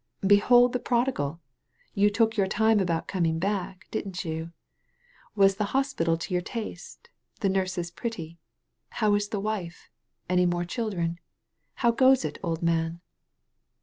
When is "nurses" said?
7.49-7.91